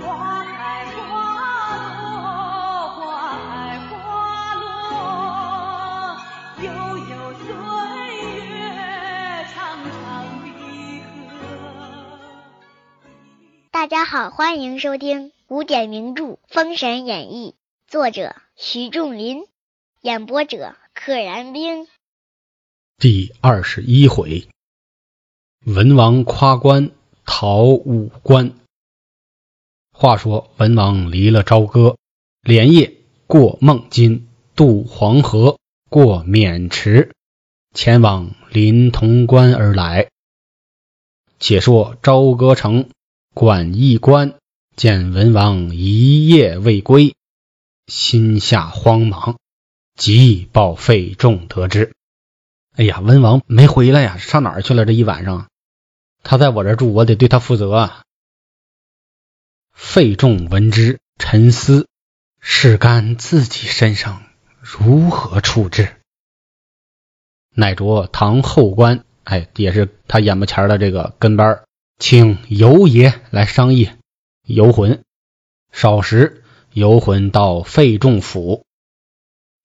[0.00, 6.16] 花开花落，花开花落，
[6.62, 7.44] 悠悠岁
[8.48, 9.44] 月
[13.70, 17.54] 大家好，欢迎收听古典名著《封神演义》，
[17.90, 19.44] 作者徐仲林，
[20.00, 21.86] 演播者可燃冰。
[22.98, 24.48] 第二十一回，
[25.66, 26.90] 文王夸官
[27.26, 28.59] 讨武关。
[30.00, 31.98] 话说文王离了朝歌，
[32.40, 32.94] 连夜
[33.26, 35.58] 过孟津，渡黄河，
[35.90, 37.12] 过渑池，
[37.74, 40.08] 前往临潼关而来。
[41.38, 42.88] 且说朝歌城
[43.34, 44.36] 管驿官
[44.74, 47.14] 见文王一夜未归，
[47.86, 49.36] 心下慌忙，
[49.98, 51.92] 急报费仲得知。
[52.74, 54.86] 哎呀，文王没回来呀，上哪儿去了？
[54.86, 55.50] 这一晚上，
[56.22, 57.90] 他在我这住，我得对他负责。
[59.80, 61.88] 费仲闻之，沉思，
[62.38, 64.22] 是干自己身上，
[64.60, 65.96] 如何处置？
[67.56, 71.64] 乃着唐后官，哎，也是他眼巴前的这个跟班，
[71.98, 73.90] 请游爷来商议。
[74.44, 75.02] 游魂，
[75.72, 78.64] 少时，游魂到费仲府，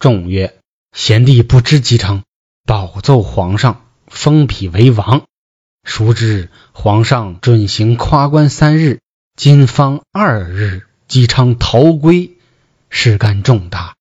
[0.00, 0.58] 仲曰
[0.90, 2.24] ：“贤弟不知吉成。”
[2.66, 5.26] 保奏皇上，封彼为王。
[5.84, 9.00] 孰知皇上准行夸官三日，
[9.38, 12.32] 今方二日，姬昌逃归，
[12.90, 13.94] 事干重大。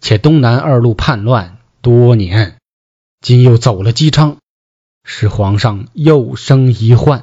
[0.00, 2.56] 且东南二路叛乱多年，
[3.20, 4.38] 今又走了姬昌，
[5.04, 7.22] 使皇上又生疑患。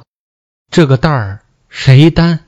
[0.70, 2.46] 这个担儿谁担？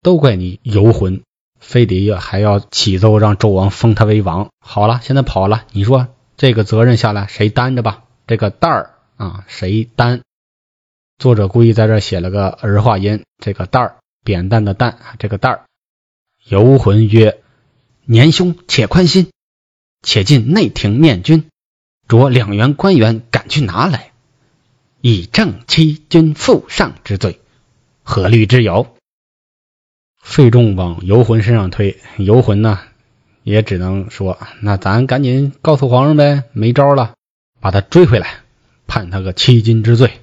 [0.00, 1.24] 都怪你游魂，
[1.58, 4.48] 非得要还要启奏让纣王封他为王。
[4.60, 6.06] 好了，现在跑了，你说？
[6.36, 8.04] 这个责任下来谁担着吧？
[8.28, 10.20] 这个担儿啊，谁担？
[11.18, 15.64] 作者故意在这写了个儿化音，这个担儿，扁担的担，这个担儿。
[16.42, 17.40] 游魂曰
[18.04, 19.30] ：“年兄且宽心，
[20.02, 21.48] 且进内廷面君，
[22.08, 24.10] 着两员官员赶去拿来，
[25.00, 27.40] 以正欺君负上之罪，
[28.02, 28.96] 何虑之有？”
[30.20, 32.80] 费仲往游魂身上推，游魂呢？
[33.42, 37.14] 也只能说，那咱赶紧告诉皇上呗，没招了，
[37.60, 38.40] 把他追回来，
[38.86, 40.18] 判他个欺君之罪。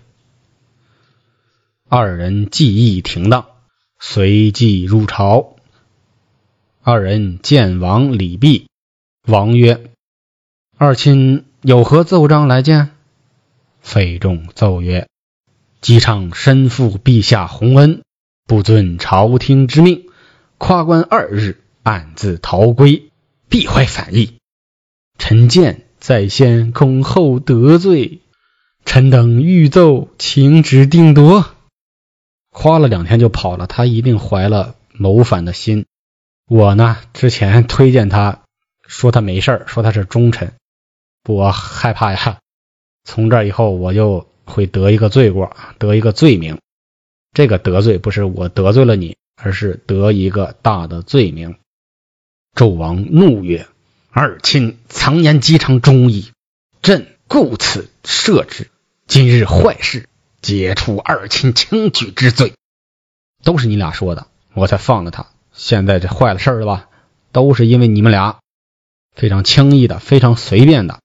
[1.88, 3.46] 二人计议停当，
[4.04, 5.56] 随即入朝。
[6.82, 8.68] 二人见王礼毕，
[9.28, 9.92] 王曰
[10.76, 12.90] ：“二亲有何奏章来见？”
[13.80, 15.08] 费仲奏曰
[15.82, 18.02] ：“姬昌身负陛下洪恩，
[18.48, 20.06] 不遵朝廷之命，
[20.58, 23.12] 跨关二日，暗自逃归。”
[23.50, 24.38] 必怀反意，
[25.20, 28.22] 臣见在先恐后得罪，
[28.84, 31.54] 臣等欲奏请旨定夺。
[32.52, 35.86] 夸了两天就跑了，他一定怀了谋反的心。
[36.48, 38.42] 我呢，之前推荐他
[38.86, 40.54] 说他没事说他是忠臣，
[41.28, 42.40] 我害怕呀。
[43.04, 46.60] 从这以后我就会得一个罪过，得一个罪名。
[47.34, 51.56] 这个得罪不是我得罪了你，而是得一个大的罪名。
[52.54, 53.66] 纣王怒曰
[54.12, 56.32] ：“二亲藏言姬昌忠义，
[56.82, 58.70] 朕故此赦之。
[59.08, 60.10] 今日坏事，
[60.42, 62.54] 解除二亲轻举之罪，
[63.44, 65.28] 都是你俩说的，我才放了他。
[65.54, 66.90] 现在这坏了事了吧？
[67.32, 68.40] 都是因为你们俩
[69.16, 71.00] 非常轻易的、非常随便的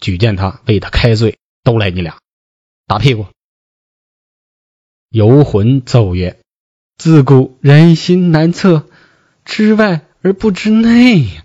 [0.00, 2.18] 举荐他，为他开罪，都赖你俩
[2.86, 3.26] 打屁股。”
[5.10, 6.38] 游魂奏曰
[6.98, 8.88] ：“自古人心难测，
[9.44, 11.40] 知外。”而不知内。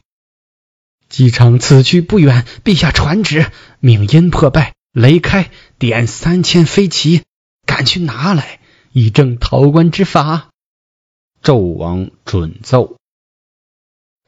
[1.07, 7.23] 姬昌此去不远，陛下传旨，命阴破败，雷开，点三千飞骑，
[7.65, 8.59] 赶去拿来，
[8.91, 10.49] 以正逃官之法。
[11.43, 12.95] 纣王准奏。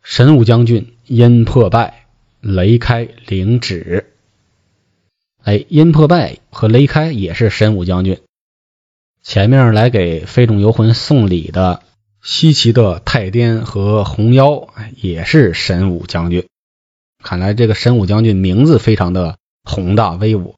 [0.04, 2.08] 神武将军殷破败，
[2.42, 4.14] 雷开领旨。
[5.44, 8.20] 哎，殷破败和雷开也是神武将军。
[9.22, 11.84] 前面来给飞众游魂送礼的。
[12.24, 14.68] 西岐的太颠和红妖
[14.98, 16.46] 也是神武将军，
[17.24, 20.57] 看来这个神武将军名字非常的宏大威武，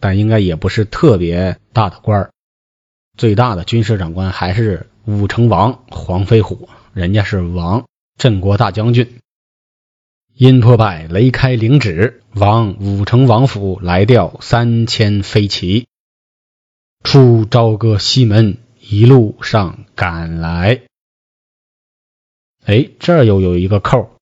[0.00, 2.30] 但应该也不是特别大的官儿。
[3.16, 7.86] 最大的军事长官还是武成王黄飞虎，人家是王
[8.16, 9.18] 镇国大将军。
[10.34, 15.88] 殷破败，雷开领旨，往武成王府来调三千飞骑，
[17.02, 18.58] 出朝歌西门。
[18.90, 20.80] 一路上赶来，
[22.64, 24.12] 哎，这又有一个扣。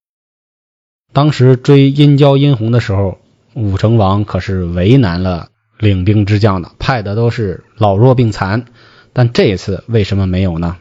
[1.13, 3.21] 当时追殷郊、殷红的时候，
[3.55, 8.67] 武成王可是为难了领兵之将的，派的都是老弱病残。
[9.13, 10.77] 但这次为什么没有呢？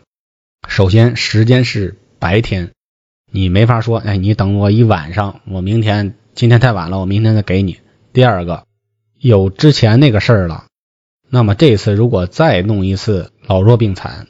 [0.68, 2.72] 首先时间是白天，
[3.32, 7.78] 你没法说，哎，你等我一晚上，我明天今天太晚了，我明天再给你。
[8.12, 8.66] 第二个，
[9.20, 10.66] 有之前那个事儿了，
[11.30, 14.28] 那么这次如果再弄一次老弱病残，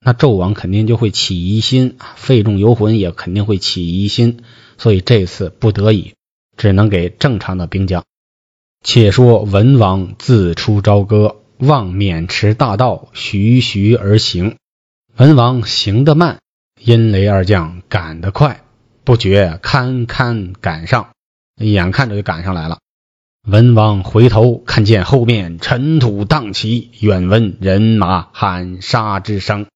[0.00, 4.44] 那纣王肯定就会起疑心，费仲游魂也肯定会起疑心，
[4.78, 6.14] 所以这次不得已
[6.56, 8.04] 只能给正常的兵将。
[8.82, 14.56] 且说文王自出朝歌，望渑池大道，徐徐而行。
[15.16, 16.38] 文王行得慢，
[16.82, 18.62] 殷雷二将赶得快，
[19.04, 21.10] 不觉堪堪赶上，
[21.58, 22.78] 眼看着就赶上来了。
[23.46, 29.66] 文王回头看见后面尘土荡起，远闻人马喊杀之声，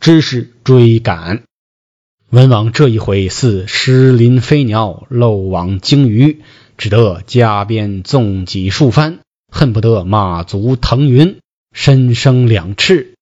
[0.00, 1.44] 知是追赶。
[2.30, 6.42] 文王这一回似失林飞鸟，漏网鲸鱼。
[6.78, 9.18] 只得加鞭纵戟数番，
[9.52, 11.40] 恨不得马足腾云，
[11.72, 13.14] 身生两翅。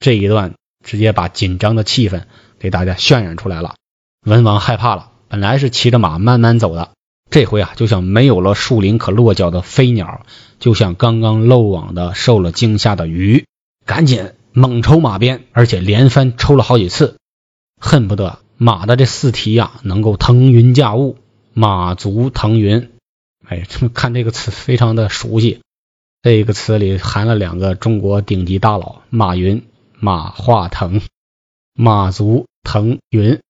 [0.00, 0.54] 这一段
[0.84, 2.22] 直接把紧张的气氛。
[2.58, 3.76] 给大家渲染出来了，
[4.26, 5.12] 文王害怕了。
[5.28, 6.90] 本来是骑着马慢慢走的，
[7.30, 10.26] 这回啊，就像没有了树林可落脚的飞鸟，
[10.58, 13.44] 就像刚刚漏网的受了惊吓的鱼，
[13.86, 17.16] 赶紧猛抽马鞭，而且连番抽了好几次，
[17.80, 21.16] 恨不得马的这四蹄呀能够腾云驾雾，
[21.54, 22.90] 马足腾云。
[23.46, 25.60] 哎，这 么看这个词非常的熟悉，
[26.22, 29.62] 这个词里含了两个中国顶级大佬：马云、
[30.00, 31.00] 马化腾。
[31.74, 33.40] 马足腾云，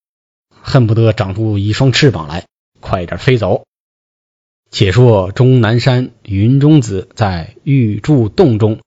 [0.51, 2.47] 恨不得长出一双翅膀来，
[2.81, 3.65] 快点飞走。
[4.71, 8.81] 且说终南山云中子在玉柱洞中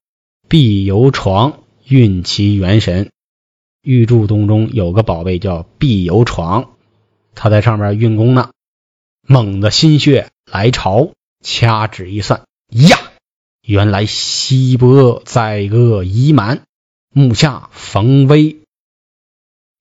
[0.47, 3.09] 碧游床运其元神。
[3.81, 6.75] 玉柱洞中有个宝贝叫碧游床，
[7.33, 8.51] 他在上面运功呢。
[9.27, 12.97] 猛的心血来潮，掐指一算，呀，
[13.61, 16.63] 原来西伯载厄已满，
[17.13, 18.61] 目下逢危。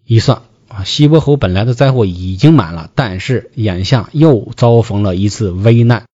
[0.05, 6.07] 一算啊，西伯侯本来的灾祸已经满了，但是眼下又遭逢了一次危难，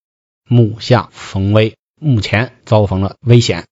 [0.46, 3.64] 目下逢危，目前遭逢了危险。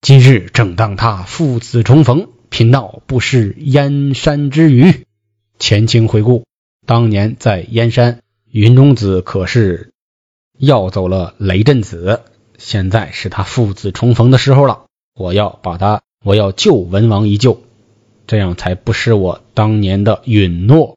[0.00, 5.06] 今日正当他父子重逢，贫道不识燕山之语。
[5.60, 6.44] 前情回顾，
[6.86, 9.92] 当年在燕山，云中子可是
[10.58, 12.22] 要走了雷震子，
[12.58, 17.62] 现在是他父子重逢的时候了，我要把他，我要救文王一救。
[18.26, 20.96] 这样才不失我当年的允诺。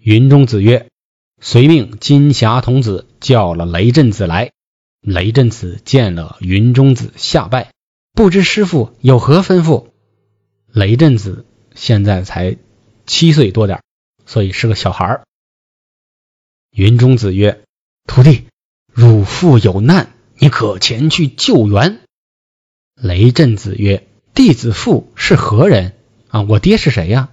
[0.00, 0.88] 云中子曰
[1.42, 4.52] ：“随命金霞童子叫了雷震子来。”
[5.04, 7.72] 雷震子见了云中子，下拜，
[8.12, 9.90] 不知师傅有何吩咐。
[10.72, 11.44] 雷震子
[11.74, 12.56] 现在才
[13.04, 13.82] 七岁多点，
[14.24, 15.22] 所以是个小孩。
[16.70, 17.62] 云中子曰
[18.08, 18.46] ：“徒弟，
[18.92, 22.00] 汝父有难，你可前去救援。”
[22.96, 25.94] 雷震子曰：“弟子父是何人？”
[26.28, 27.30] 啊，我爹是谁呀？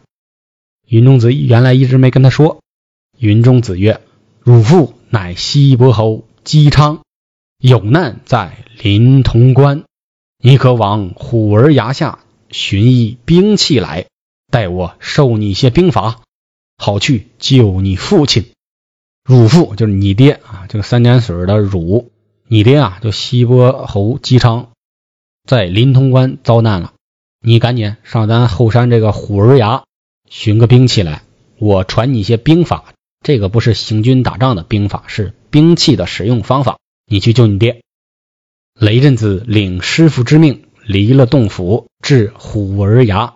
[0.88, 2.62] 云中子原来一直没跟他说。
[3.20, 4.02] 云中子曰
[4.40, 7.02] ：“汝父乃西伯侯姬昌，
[7.58, 9.84] 有难在临潼关，
[10.42, 14.08] 你可往虎儿崖下寻一兵器来，
[14.50, 16.22] 待我授你一些兵法，
[16.78, 18.52] 好去救你父亲。
[19.26, 22.12] 汝父就是你爹啊，这个三点水的汝，
[22.48, 24.70] 你爹啊，就西伯侯姬昌，
[25.48, 26.93] 在临潼关遭难了。”
[27.46, 29.84] 你赶紧上咱后山这个虎儿崖
[30.30, 31.24] 寻个兵器来，
[31.60, 32.94] 我传你一些兵法。
[33.22, 36.80] 这个不是行军打仗的兵法，是兵器的使用方法。
[37.06, 37.82] 你去救你爹。
[38.74, 43.36] 雷震子领师傅之命，离了洞府，至虎儿崖。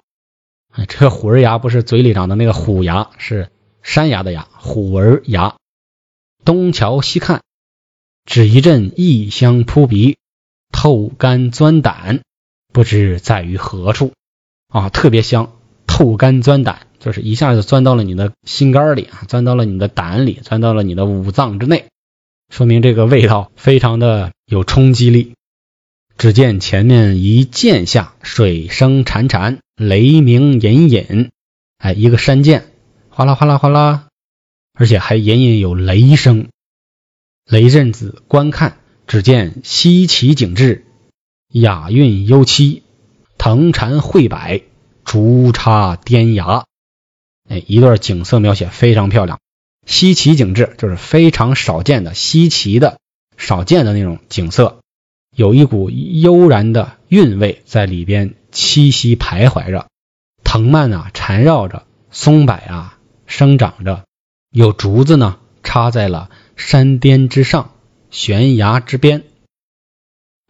[0.88, 4.48] 这虎儿崖不是嘴里长的那个虎牙，是山崖的崖。
[4.54, 5.58] 虎儿崖
[6.46, 7.42] 东瞧西看，
[8.24, 10.18] 只一阵异香扑鼻，
[10.72, 12.22] 透肝钻胆。
[12.78, 14.14] 不知在于何处
[14.68, 14.90] 啊？
[14.90, 15.52] 特别香，
[15.88, 21.88] 透肝钻胆，就是一下子钻到了你的心肝里啊，钻到了你的胆里，钻到了你的五脏之内，
[22.54, 25.34] 说明这个味道非常的有冲击力。
[26.20, 31.32] 只见前面一剑下，水声潺潺，雷鸣隐隐，
[31.80, 32.66] 哎，一个山涧，
[33.10, 34.10] 哗啦哗啦哗啦，
[34.78, 36.50] 而且还隐隐有雷声。
[37.50, 40.84] 雷震子观看，只见西岐景致。
[41.60, 42.82] 雅韵幽栖，
[43.38, 44.64] 藤缠绘柏，
[45.06, 46.66] 竹插颠崖。
[47.50, 49.40] 哎，一段景色描写非常漂亮。
[49.86, 53.00] 稀奇景致就是非常少见的、稀奇的、
[53.38, 54.80] 少见的那种景色。
[55.36, 59.88] 有一股悠然的韵味在里边栖息徘徊着。
[60.44, 64.04] 藤蔓啊缠绕着，松柏啊生长着，
[64.52, 67.72] 有竹子呢插在了山巅之上，
[68.10, 69.24] 悬崖之边。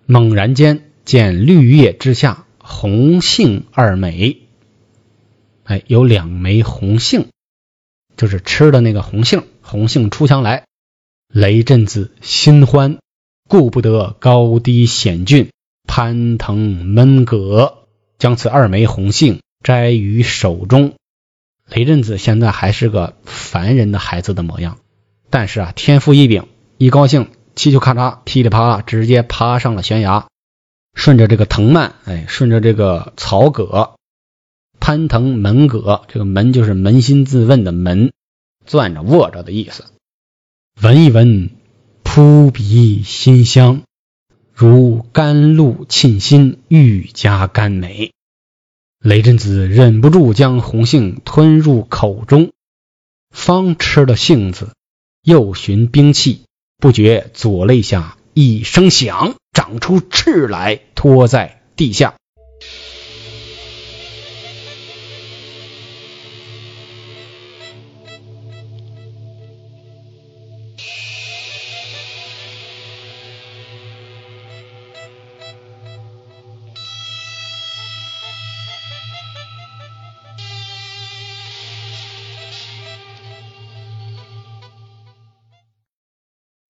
[0.05, 4.41] 猛然间见绿叶之下，红杏二枚。
[5.63, 7.27] 哎，有两枚红杏，
[8.17, 9.45] 就是吃的那个红杏。
[9.61, 10.65] 红杏出墙来，
[11.29, 12.97] 雷震子心欢，
[13.47, 15.49] 顾不得高低险峻，
[15.87, 17.87] 攀藤闷葛，
[18.19, 20.95] 将此二枚红杏摘于手中。
[21.69, 24.77] 雷震子现在还是个凡人的孩子的模样，
[25.29, 30.27] 但是啊，天赋异禀，一高兴，气球咔嚓，噼里啪啦，直接爬上了悬崖，
[30.97, 33.93] 顺着这个藤蔓，哎，顺着这个草葛。
[34.79, 38.11] 攀藤门葛，这个门就是扪心自问的门，
[38.65, 39.85] 攥着握着的意思。
[40.81, 41.51] 闻一闻，
[42.03, 43.83] 扑鼻馨香，
[44.51, 48.11] 如甘露沁心，愈加甘美。
[48.99, 52.51] 雷震子忍不住将红杏吞入口中，
[53.29, 54.73] 方吃了杏子，
[55.23, 56.41] 又寻兵器，
[56.77, 62.13] 不觉左肋下一声响，长出翅来，拖在地下。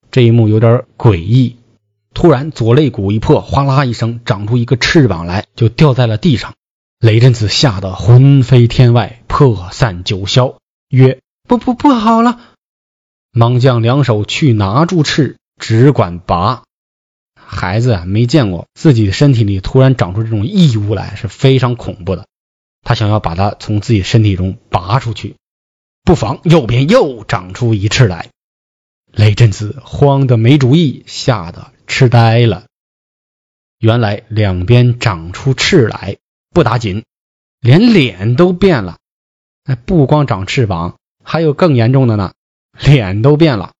[0.09, 1.57] 这一幕有点诡异，
[2.17, 6.55] 突然左肋骨一破，哗啦一声长出一个翅膀来，就掉在了地上。
[6.99, 10.55] 雷震子吓得魂飞天外，破散九霄，
[10.89, 12.39] 曰：“不不不好了！”
[13.31, 16.63] 忙将两手去拿住翅，只管拔。
[17.35, 22.25] 孩子啊，没见过自己的身体里突然长出这种异物来，是非常恐怖的。
[22.81, 25.35] 他想要把它从自己身体中拔出去，
[26.03, 28.29] 不妨右边又长出一翅来。
[29.11, 32.67] 雷震子慌得没主意，吓得痴呆了。
[33.79, 36.17] 原来两边长出翅来，
[36.51, 37.05] 不打紧，
[37.59, 38.97] 连脸都变了。
[39.63, 42.33] 哎，不光长翅膀，还有更严重的呢，
[42.79, 43.71] 脸都变了。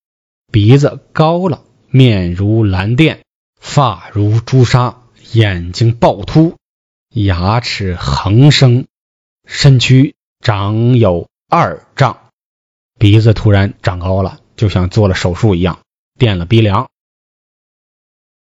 [0.52, 3.20] 鼻子高了，面如蓝靛，
[3.60, 5.02] 发如朱砂，
[5.34, 6.56] 眼睛暴突，
[7.10, 8.88] 牙齿横生，
[9.46, 12.30] 身躯长有二丈，
[12.98, 14.40] 鼻子突然长高了。
[14.56, 15.80] 就像做了手术一样，
[16.18, 16.90] 垫了鼻梁，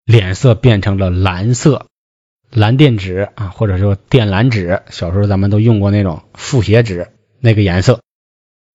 [0.05, 1.87] 脸色变成了蓝色，
[2.51, 7.09] 蓝靛纸啊，或者说靛蓝纸，小时候咱们都用过那种复写纸
[7.39, 8.01] 那个颜色。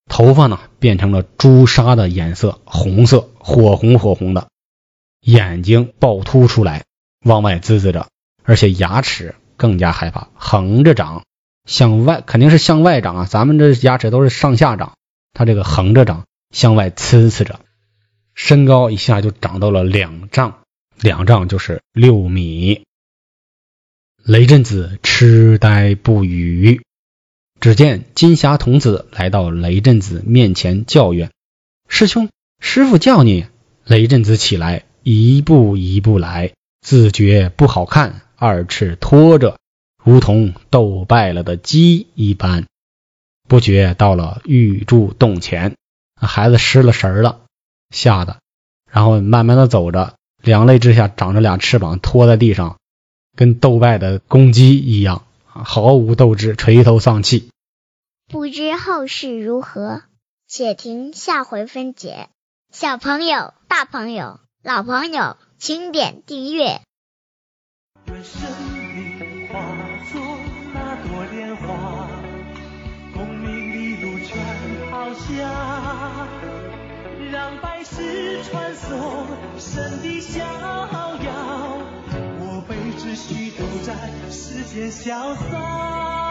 [0.09, 4.49] 头发呢变成了朱砂的颜色，红色，火红火红的。
[5.21, 6.85] 眼睛暴突出来，
[7.25, 8.09] 往外滋滋着，
[8.43, 11.23] 而且牙齿更加害怕，横着长，
[11.65, 13.27] 向外肯定是向外长啊。
[13.31, 14.95] 咱们这牙齿都是上下长，
[15.33, 16.25] 它这个横着长。
[16.51, 17.61] 向外呲呲着，
[18.35, 20.59] 身高一下就长到了两丈，
[21.02, 22.83] 两丈就是六米。
[24.23, 26.83] 雷震子痴呆不语。
[27.59, 31.30] 只见金霞童子来到雷震子面前，叫曰
[31.88, 32.28] ：“师兄，
[32.59, 33.47] 师傅叫你。”
[33.85, 39.59] 雷震子起来，一步一步来，自觉不好看，二翅拖着，
[40.02, 42.66] 如同斗败了的鸡一般。
[43.49, 45.75] 不觉到了玉柱洞前。
[46.14, 47.40] 孩子失了神了，
[47.90, 48.38] 吓得，
[48.90, 52.79] 然后慢慢的走着，两肋之下长着俩翅膀，拖在地上，
[53.37, 57.51] 跟斗败的公鸡一样，毫无斗志，垂头丧气。
[58.29, 60.03] 不知后事如何，
[60.49, 62.29] 且听下回分解。
[62.73, 66.81] 小朋友、大朋友、老朋友，请点订阅。
[77.31, 79.25] 让百世传颂
[79.57, 81.79] 神的逍遥，
[82.41, 83.95] 我辈只需都在
[84.29, 86.30] 世间潇洒。